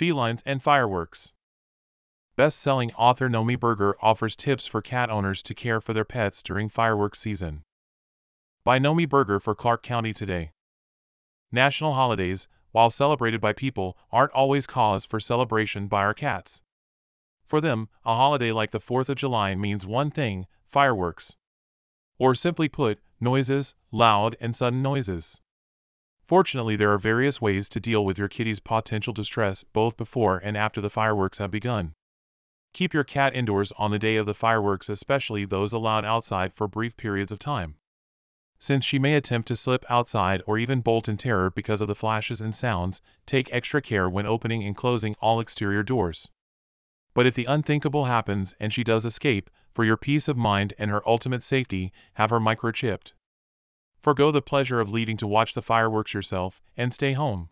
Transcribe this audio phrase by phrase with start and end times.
[0.00, 1.32] felines, and fireworks.
[2.34, 6.42] Best selling author Nomi Berger offers tips for cat owners to care for their pets
[6.42, 7.64] during fireworks season.
[8.64, 10.52] By Nomi Berger for Clark County Today.
[11.52, 16.62] National holidays, while celebrated by people, aren't always cause for celebration by our cats.
[17.44, 21.36] For them, a holiday like the 4th of July means one thing fireworks.
[22.18, 25.42] Or simply put, noises, loud and sudden noises.
[26.30, 30.56] Fortunately, there are various ways to deal with your kitty's potential distress both before and
[30.56, 31.92] after the fireworks have begun.
[32.72, 36.68] Keep your cat indoors on the day of the fireworks, especially those allowed outside for
[36.68, 37.74] brief periods of time.
[38.60, 41.96] Since she may attempt to slip outside or even bolt in terror because of the
[41.96, 46.28] flashes and sounds, take extra care when opening and closing all exterior doors.
[47.12, 50.92] But if the unthinkable happens and she does escape, for your peace of mind and
[50.92, 53.14] her ultimate safety, have her microchipped.
[54.00, 57.50] Forgo the pleasure of leading to watch the fireworks yourself and stay home.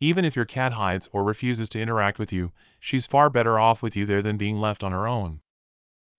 [0.00, 3.82] Even if your cat hides or refuses to interact with you, she's far better off
[3.82, 5.40] with you there than being left on her own.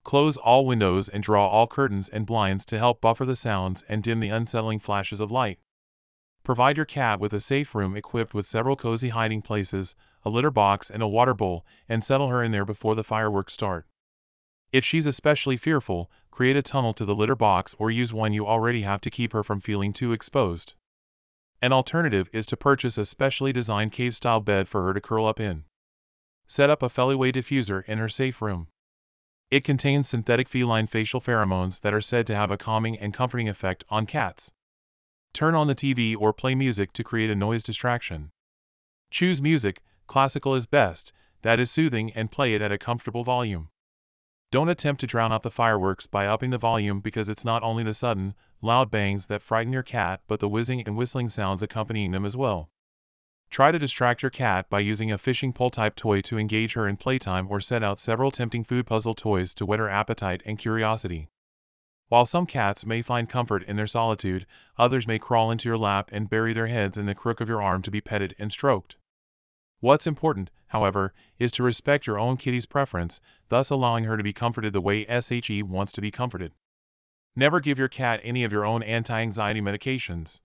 [0.04, 4.02] Close all windows and draw all curtains and blinds to help buffer the sounds and
[4.02, 5.58] dim the unsettling flashes of light.
[6.44, 10.50] Provide your cat with a safe room equipped with several cozy hiding places, a litter
[10.50, 13.86] box, and a water bowl, and settle her in there before the fireworks start.
[14.72, 18.46] If she's especially fearful, create a tunnel to the litter box or use one you
[18.46, 20.74] already have to keep her from feeling too exposed.
[21.60, 25.26] An alternative is to purchase a specially designed cave style bed for her to curl
[25.26, 25.64] up in.
[26.46, 28.68] Set up a Feliway diffuser in her safe room.
[29.50, 33.48] It contains synthetic feline facial pheromones that are said to have a calming and comforting
[33.48, 34.52] effect on cats.
[35.32, 38.30] Turn on the TV or play music to create a noise distraction.
[39.10, 43.68] Choose music, classical is best, that is soothing and play it at a comfortable volume.
[44.50, 47.84] Don't attempt to drown out the fireworks by upping the volume because it's not only
[47.84, 52.10] the sudden, loud bangs that frighten your cat but the whizzing and whistling sounds accompanying
[52.10, 52.68] them as well.
[53.48, 56.88] Try to distract your cat by using a fishing pole type toy to engage her
[56.88, 60.58] in playtime or set out several tempting food puzzle toys to whet her appetite and
[60.58, 61.28] curiosity.
[62.08, 66.08] While some cats may find comfort in their solitude, others may crawl into your lap
[66.12, 68.96] and bury their heads in the crook of your arm to be petted and stroked.
[69.80, 74.32] What's important, however, is to respect your own kitty's preference, thus allowing her to be
[74.32, 76.52] comforted the way SHE wants to be comforted.
[77.34, 80.40] Never give your cat any of your own anti anxiety medications.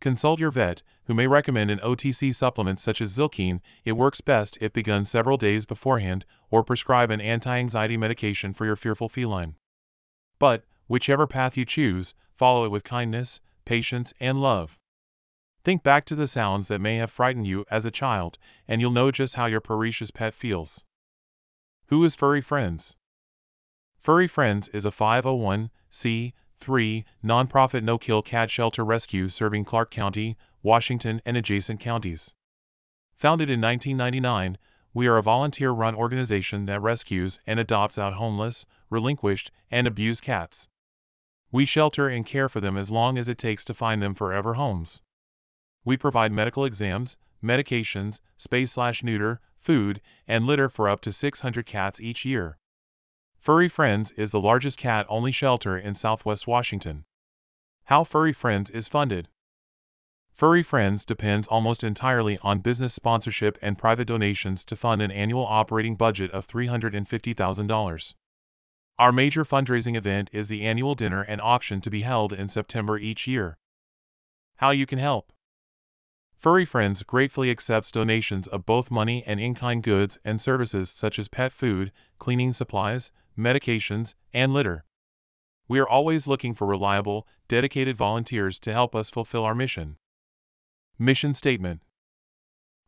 [0.00, 3.60] Consult your vet, who may recommend an OTC supplement such as Zylkene.
[3.84, 8.64] It works best if begun several days beforehand, or prescribe an anti anxiety medication for
[8.64, 9.54] your fearful feline.
[10.38, 14.77] But, whichever path you choose, follow it with kindness, patience, and love.
[15.64, 18.90] Think back to the sounds that may have frightened you as a child, and you'll
[18.90, 20.82] know just how your precious pet feels.
[21.86, 22.96] Who is Furry Friends?
[24.00, 31.20] Furry Friends is a 501c3 nonprofit no kill cat shelter rescue serving Clark County, Washington,
[31.26, 32.34] and adjacent counties.
[33.16, 34.58] Founded in 1999,
[34.94, 40.22] we are a volunteer run organization that rescues and adopts out homeless, relinquished, and abused
[40.22, 40.68] cats.
[41.50, 44.54] We shelter and care for them as long as it takes to find them forever
[44.54, 45.02] homes.
[45.84, 51.66] We provide medical exams, medications, spay slash neuter, food, and litter for up to 600
[51.66, 52.58] cats each year.
[53.38, 57.04] Furry Friends is the largest cat only shelter in southwest Washington.
[57.84, 59.28] How Furry Friends is funded.
[60.34, 65.44] Furry Friends depends almost entirely on business sponsorship and private donations to fund an annual
[65.44, 68.14] operating budget of $350,000.
[68.98, 72.98] Our major fundraising event is the annual dinner and auction to be held in September
[72.98, 73.58] each year.
[74.56, 75.32] How you can help.
[76.38, 81.18] Furry Friends gratefully accepts donations of both money and in kind goods and services such
[81.18, 81.90] as pet food,
[82.20, 84.84] cleaning supplies, medications, and litter.
[85.66, 89.96] We are always looking for reliable, dedicated volunteers to help us fulfill our mission.
[90.96, 91.82] Mission Statement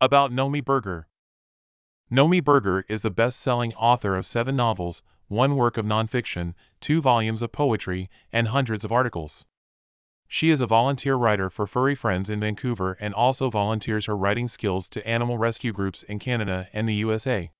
[0.00, 1.06] About Nomi Berger.
[2.12, 7.00] Nomi Berger is the best selling author of seven novels, one work of nonfiction, two
[7.00, 9.44] volumes of poetry, and hundreds of articles.
[10.28, 14.48] She is a volunteer writer for Furry Friends in Vancouver and also volunteers her writing
[14.48, 17.50] skills to animal rescue groups in Canada and the USA.